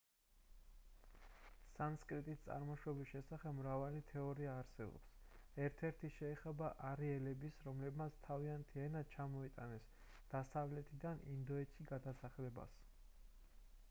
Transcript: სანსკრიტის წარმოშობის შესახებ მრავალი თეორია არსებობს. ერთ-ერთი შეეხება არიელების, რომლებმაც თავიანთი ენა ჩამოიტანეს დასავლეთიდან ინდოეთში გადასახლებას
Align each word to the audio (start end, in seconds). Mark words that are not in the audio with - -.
სანსკრიტის 1.73 2.39
წარმოშობის 2.47 3.11
შესახებ 3.11 3.59
მრავალი 3.59 4.01
თეორია 4.13 4.55
არსებობს. 4.63 5.11
ერთ-ერთი 5.67 6.11
შეეხება 6.17 6.71
არიელების, 6.89 7.61
რომლებმაც 7.67 8.19
თავიანთი 8.31 8.83
ენა 8.87 9.07
ჩამოიტანეს 9.19 9.89
დასავლეთიდან 10.37 11.25
ინდოეთში 11.37 11.89
გადასახლებას 11.95 12.79